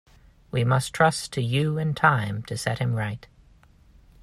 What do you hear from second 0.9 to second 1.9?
trust to you